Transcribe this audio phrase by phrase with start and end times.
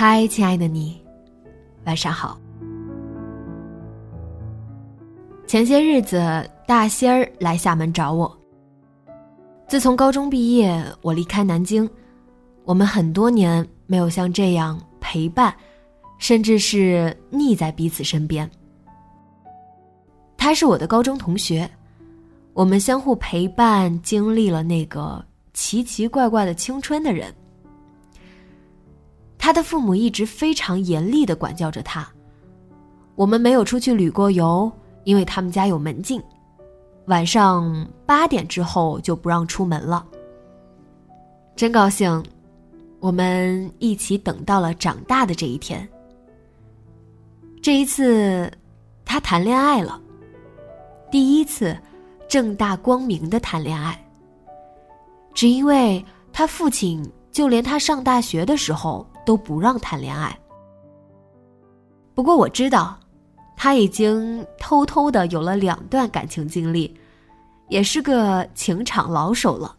[0.00, 0.96] 嗨，亲爱的你，
[1.84, 2.38] 晚上好。
[5.44, 8.38] 前些日子，大仙儿来厦门找我。
[9.66, 11.90] 自从高中毕业，我离开南京，
[12.64, 15.52] 我们很多年没有像这样陪伴，
[16.18, 18.48] 甚至是腻在彼此身边。
[20.36, 21.68] 他是我的高中同学，
[22.52, 25.20] 我们相互陪伴，经历了那个
[25.54, 27.34] 奇奇怪怪的青春的人。
[29.48, 32.06] 他的父母一直非常严厉的管教着他。
[33.14, 34.70] 我们没有出去旅过游，
[35.04, 36.22] 因为他们家有门禁，
[37.06, 40.06] 晚上八点之后就不让出门了。
[41.56, 42.22] 真高兴，
[43.00, 45.88] 我们一起等到了长大的这一天。
[47.62, 48.52] 这一次，
[49.02, 49.98] 他谈恋爱了，
[51.10, 51.74] 第一次
[52.28, 53.98] 正大光明的谈恋爱。
[55.32, 57.02] 只因为他父亲，
[57.38, 59.06] 就连他上大学的时候。
[59.28, 60.34] 都不让谈恋爱。
[62.14, 62.98] 不过我知道，
[63.54, 66.98] 他已经偷偷的有了两段感情经历，
[67.68, 69.76] 也是个情场老手了。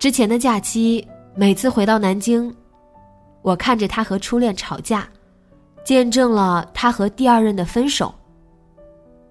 [0.00, 1.06] 之前的假期，
[1.36, 2.52] 每次回到南京，
[3.42, 5.08] 我看着他和初恋吵架，
[5.84, 8.12] 见证了他和第二任的分手。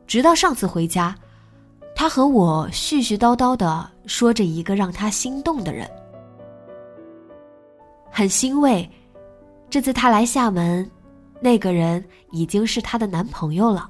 [0.08, 1.14] 直到上次回家，
[1.96, 5.90] 他和我絮絮叨叨的说着一个让他心动的人。
[8.12, 8.88] 很欣慰，
[9.70, 10.90] 这次他来厦门，
[11.40, 13.90] 那个人已经是她的男朋友了。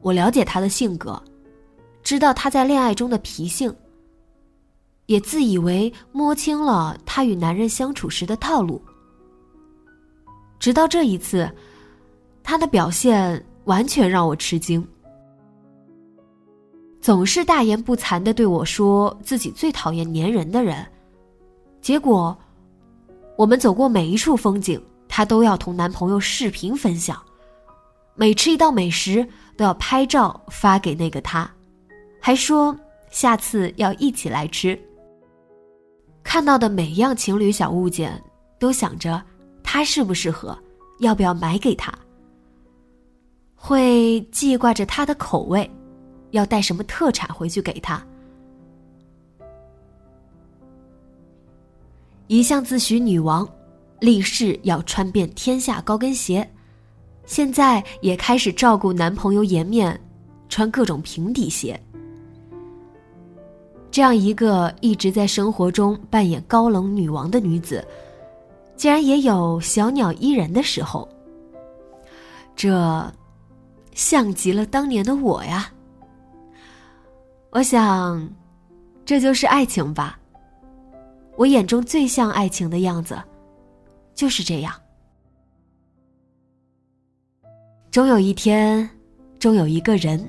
[0.00, 1.20] 我了解他的性格，
[2.02, 3.74] 知道他在恋爱中的脾性，
[5.06, 8.80] 也自以为摸清了他与男人相处时的套路。
[10.58, 11.50] 直到这一次，
[12.42, 14.84] 他的表现完全让我吃惊。
[17.00, 20.84] 总是大言不惭的对我说自己最讨厌粘人的人，
[21.80, 22.36] 结果，
[23.36, 27.22] 我们走过每一处风景，她都要同男朋友视频分享，
[28.16, 29.24] 每吃一道美食
[29.56, 31.48] 都要拍照发给那个他，
[32.20, 32.76] 还说
[33.08, 34.76] 下次要一起来吃。
[36.24, 38.20] 看到的每样情侣小物件，
[38.58, 39.22] 都想着
[39.62, 40.58] 他适不适合，
[40.98, 41.92] 要不要买给他，
[43.66, 45.68] 会记挂着他的口味。
[46.30, 48.00] 要带什么特产回去给他？
[52.28, 53.48] 一向自诩女王，
[53.98, 56.48] 立誓要穿遍天下高跟鞋，
[57.24, 59.98] 现在也开始照顾男朋友颜面，
[60.48, 61.80] 穿各种平底鞋。
[63.90, 67.84] 这样一个一直在生活中扮演高冷女王的女子，
[68.76, 71.08] 竟然也有小鸟依人的时候。
[72.54, 73.12] 这，
[73.96, 75.72] 像极了当年的我呀。
[77.50, 78.30] 我想，
[79.06, 80.20] 这就是爱情吧。
[81.34, 83.18] 我眼中最像爱情的样子，
[84.14, 84.72] 就是这样。
[87.90, 88.88] 终有一天，
[89.38, 90.28] 终有一个人，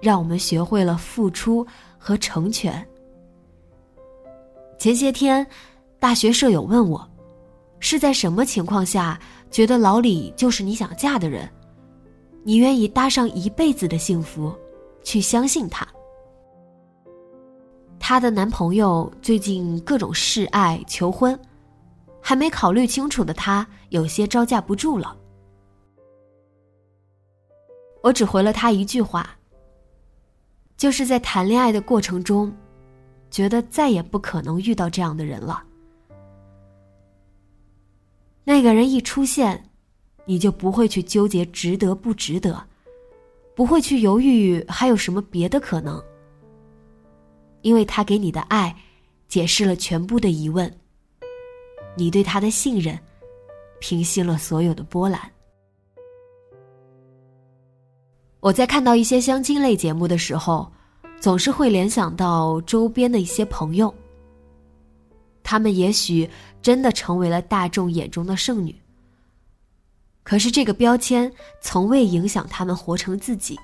[0.00, 1.66] 让我们学会了付出
[1.98, 2.86] 和成全。
[4.78, 5.44] 前些天，
[5.98, 7.10] 大学舍友问我，
[7.80, 9.18] 是在什么情况下
[9.50, 11.50] 觉得老李就是你想嫁的人？
[12.46, 14.54] 你愿意搭上一辈子的幸福，
[15.02, 15.88] 去相信他？
[17.98, 21.38] 她的男朋友最近各种示爱求婚，
[22.20, 25.16] 还没考虑清楚的她有些招架不住了。
[28.02, 29.34] 我只回了他一句话，
[30.76, 32.54] 就是在谈恋爱的过程中，
[33.30, 35.64] 觉得再也不可能遇到这样的人了。
[38.44, 39.70] 那个人一出现，
[40.24, 42.62] 你就不会去纠结值得不值得，
[43.54, 46.02] 不会去犹豫还有什么别的可能。
[47.62, 48.74] 因为他给你的爱，
[49.28, 50.72] 解释了全部的疑问。
[51.96, 52.98] 你对他的信任，
[53.80, 55.20] 平息了所有的波澜。
[58.40, 60.70] 我在看到一些相亲类节目的时候，
[61.18, 63.94] 总是会联想到周边的一些朋友。
[65.42, 66.28] 他们也许
[66.60, 68.74] 真的成为了大众眼中的剩女，
[70.24, 71.30] 可是这个标签
[71.60, 73.56] 从未影响他们活成自己。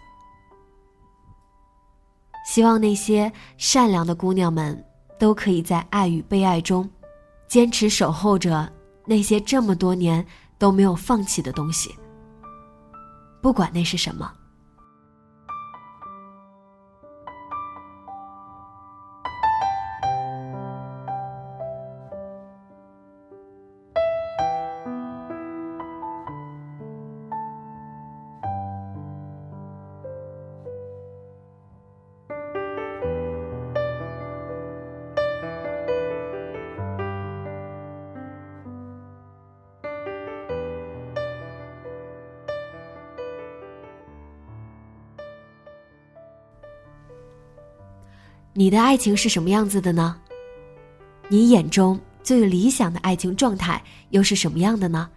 [2.46, 4.84] 希望那些善良的姑娘们
[5.18, 6.88] 都可以在爱与被爱中，
[7.48, 8.70] 坚持守候着
[9.06, 10.24] 那些这么多年
[10.58, 11.94] 都没有放弃的东西，
[13.42, 14.32] 不管那是什么。
[48.60, 50.14] 你的爱情是什么样子的呢？
[51.28, 55.08] 你眼中最理想的爱情状态又是什么样的呢？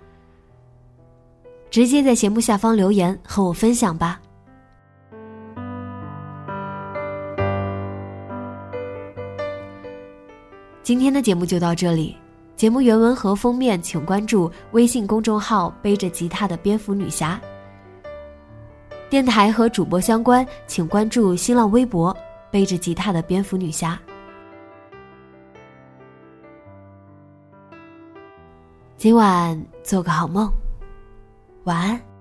[1.70, 4.22] 直接在节目下方留言和我分享吧。
[10.82, 12.16] 今天的节目就到这里，
[12.56, 17.38] 节目原文和封面请关注微信公众号“背着吉他的蝙蝠女侠”。
[19.12, 22.16] 电台和主播相关，请关注新浪微博。
[22.54, 24.00] 背着吉他的蝙蝠女侠，
[28.96, 30.48] 今晚做个好梦，
[31.64, 32.13] 晚安。